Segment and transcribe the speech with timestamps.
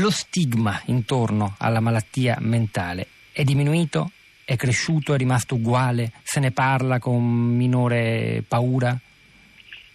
[0.00, 4.12] Lo stigma intorno alla malattia mentale è diminuito?
[4.44, 5.12] È cresciuto?
[5.12, 6.12] È rimasto uguale?
[6.22, 8.96] Se ne parla con minore paura?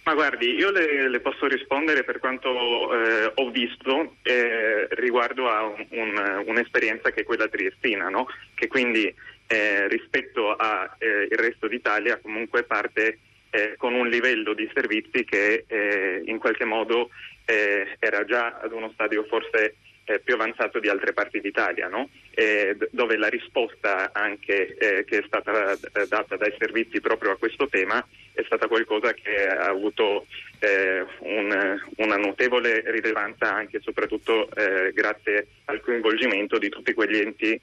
[0.02, 5.64] Ma guardi, io le, le posso rispondere per quanto eh, ho visto eh, riguardo a
[5.64, 8.26] un, un, un'esperienza che è quella triestina, no?
[8.54, 9.06] che quindi
[9.46, 15.64] eh, rispetto al eh, resto d'Italia comunque parte eh, con un livello di servizi che
[15.66, 17.08] eh, in qualche modo
[17.46, 22.08] era già ad uno stadio forse eh, più avanzato di altre parti d'Italia, no?
[22.34, 27.36] eh, dove la risposta anche eh, che è stata eh, data dai servizi proprio a
[27.36, 30.26] questo tema è stata qualcosa che ha avuto
[30.58, 37.18] eh, un, una notevole rilevanza anche e soprattutto eh, grazie al coinvolgimento di tutti quegli
[37.18, 37.60] enti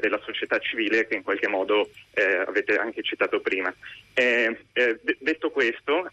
[0.00, 1.90] della società civile che in qualche modo
[2.46, 3.74] avete anche citato prima.
[4.12, 6.08] detto questo,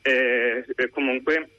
[0.91, 1.49] comunque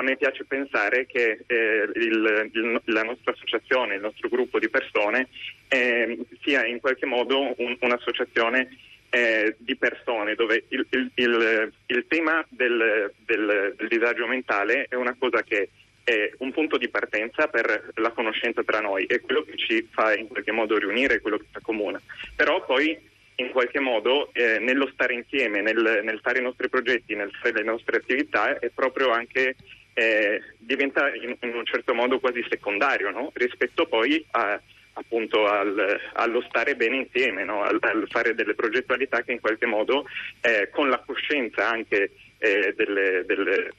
[0.00, 4.70] a me piace pensare che eh, il, il, la nostra associazione, il nostro gruppo di
[4.70, 5.28] persone
[5.68, 8.68] eh, sia in qualche modo un, un'associazione
[9.10, 15.42] eh, di persone dove il, il tema del, del, del disagio mentale è una cosa
[15.42, 15.68] che
[16.02, 20.14] è un punto di partenza per la conoscenza tra noi, è quello che ci fa
[20.14, 22.00] in qualche modo riunire, quello che ci accomuna.
[22.34, 22.98] Però poi
[23.36, 27.54] in qualche modo eh, nello stare insieme, nel, nel, fare i nostri progetti, nel fare
[27.54, 29.56] le nostre attività, è proprio anche
[29.94, 33.30] eh, diventa in, in, un certo modo quasi secondario no?
[33.34, 34.60] rispetto poi a,
[34.94, 37.62] appunto al, allo stare bene insieme, no?
[37.62, 40.06] al, al, fare delle progettualità che in qualche modo
[40.40, 43.72] eh, con la coscienza anche eh, delle, delle,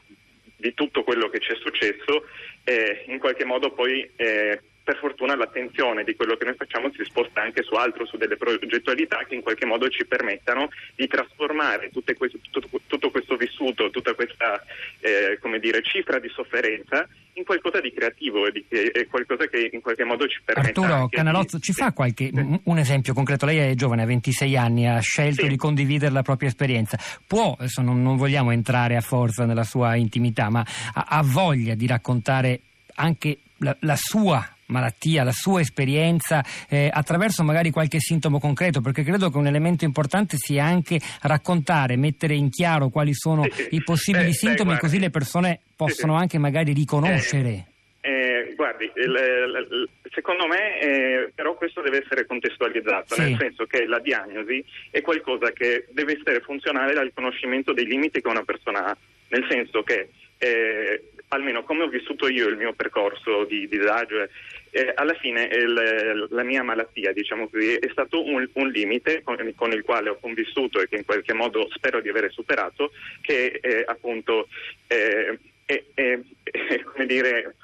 [0.56, 2.26] di tutto quello che ci è successo
[2.64, 7.04] eh, in qualche modo poi eh, per fortuna l'attenzione di quello che noi facciamo si
[7.04, 11.92] sposta anche su altro, su delle progettualità che in qualche modo ci permettano di trasformare
[12.18, 14.64] questo, tutto, tutto, questo vissuto, tutta questa
[15.00, 19.80] eh, dire, cifra di sofferenza in qualcosa di creativo e di, eh, qualcosa che in
[19.80, 20.80] qualche modo ci permette.
[20.80, 21.64] Arturo Canalozzo, di...
[21.64, 22.60] ci fa qualche, sì.
[22.64, 23.46] un esempio concreto?
[23.46, 25.48] Lei è giovane, ha 26 anni, ha scelto sì.
[25.48, 26.98] di condividere la propria esperienza.
[27.26, 31.76] Può, adesso non, non, vogliamo entrare a forza nella sua intimità, ma ha, ha voglia
[31.76, 32.60] di raccontare
[32.96, 39.04] anche la, la sua malattia, la sua esperienza eh, attraverso magari qualche sintomo concreto, perché
[39.04, 43.84] credo che un elemento importante sia anche raccontare, mettere in chiaro quali sono sì, i
[43.84, 47.66] possibili eh, sintomi, beh, così le persone possono sì, anche magari riconoscere.
[48.02, 48.92] Eh, eh guardi,
[50.10, 53.22] secondo me eh, però questo deve essere contestualizzato, sì.
[53.22, 58.22] nel senso che la diagnosi è qualcosa che deve essere funzionale al conoscimento dei limiti
[58.22, 58.98] che una persona ha,
[59.32, 64.28] nel senso che eh, almeno come ho vissuto io il mio percorso di disagio,
[64.72, 69.38] eh, alla fine il, la mia malattia, diciamo così, è stato un, un limite con,
[69.56, 72.92] con, il quale ho convissuto e che in qualche modo spero di avere superato,
[73.22, 74.48] che eh, appunto
[74.88, 76.20] è, è, è,
[76.84, 77.56] come dire,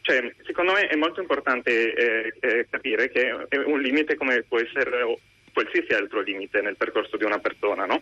[0.00, 4.58] cioè, secondo me è molto importante eh, eh, capire che è un limite come può
[4.58, 5.02] essere
[5.58, 7.84] qualsiasi altro limite nel percorso di una persona.
[7.84, 7.98] No?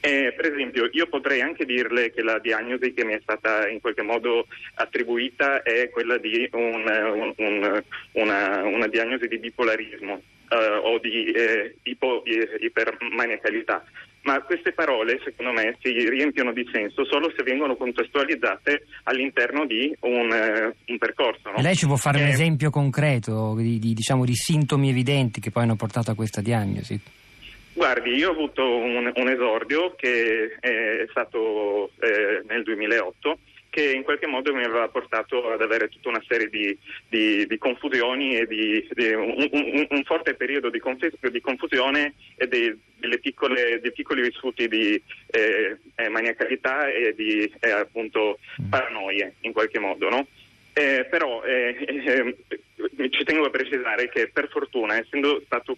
[0.00, 3.80] Eh, per esempio, io potrei anche dirle che la diagnosi che mi è stata in
[3.80, 10.80] qualche modo attribuita è quella di un, un, un, una, una, diagnosi di bipolarismo eh,
[10.82, 13.84] o di eh, ipo, eh, ipermaniacalità
[14.26, 19.96] ma queste parole secondo me si riempiono di senso solo se vengono contestualizzate all'interno di
[20.00, 21.50] un, eh, un percorso.
[21.50, 21.62] No?
[21.62, 25.52] Lei ci può fare eh, un esempio concreto di, di, diciamo, di, sintomi evidenti che
[25.52, 27.00] poi hanno portato a questa diagnosi?
[27.72, 33.38] Guardi, io ho avuto un, un esordio che è stato eh, nel 2008
[33.76, 36.74] che in qualche modo mi aveva portato ad avere tutta una serie di,
[37.10, 40.80] di, di confusioni e di, un, un, un, forte periodo di,
[41.42, 42.48] confusione e
[43.20, 48.70] piccole, dei piccoli vissuti di eh, eh, maniacalità e di eh, appunto mm.
[48.70, 50.26] paranoie in qualche modo, no?
[50.72, 55.76] Eh, però eh, eh, ci tengo a precisare che per fortuna, essendo stato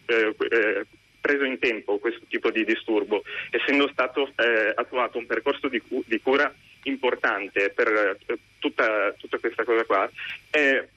[1.20, 4.31] preso in tempo questo tipo di disturbo, essendo stato
[4.76, 6.54] attuato un percorso di, cu- di cura
[6.88, 7.88] importante per
[8.26, 10.10] eh, tutta, tutta questa cosa qua.
[10.50, 10.88] Eh,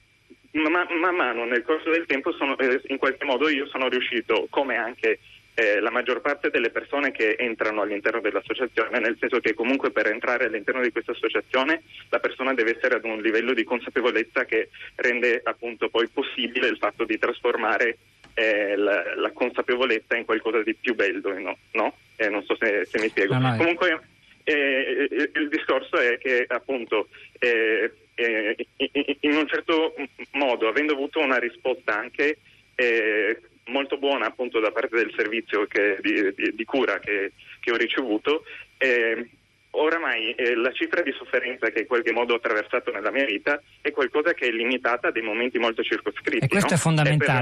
[0.52, 4.46] man, man mano nel corso del tempo sono, eh, in qualche modo io sono riuscito,
[4.50, 5.20] come anche
[5.54, 10.06] eh, la maggior parte delle persone che entrano all'interno dell'associazione, nel senso che comunque per
[10.06, 14.70] entrare all'interno di questa associazione la persona deve essere ad un livello di consapevolezza che
[14.96, 17.98] rende appunto poi possibile il fatto di trasformare
[18.34, 21.58] eh, la, la, consapevolezza in qualcosa di più bello, no?
[21.72, 21.96] no?
[22.16, 23.34] Eh, non so se, se mi spiego.
[23.34, 24.00] No, no, comunque
[24.44, 27.08] eh, il discorso è che appunto
[27.38, 28.56] eh, eh,
[29.20, 29.94] in un certo
[30.32, 32.38] modo, avendo avuto una risposta anche
[32.74, 37.70] eh, molto buona appunto da parte del servizio che, di, di, di, cura che, che,
[37.70, 38.44] ho ricevuto,
[38.78, 39.28] eh,
[39.70, 43.62] oramai eh, la cifra di sofferenza che in qualche modo ho attraversato nella mia vita
[43.80, 46.44] è qualcosa che è limitata a dei momenti molto circoscritti.
[46.44, 46.76] E questo no?
[46.76, 47.40] è fondamentale.